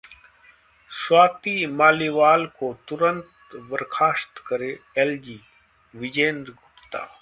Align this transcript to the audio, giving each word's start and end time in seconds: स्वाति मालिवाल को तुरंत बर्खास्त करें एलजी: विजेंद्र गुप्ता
स्वाति 0.91 1.65
मालिवाल 1.71 2.45
को 2.59 2.73
तुरंत 2.87 3.55
बर्खास्त 3.69 4.43
करें 4.47 4.75
एलजी: 4.97 5.39
विजेंद्र 5.93 6.51
गुप्ता 6.51 7.05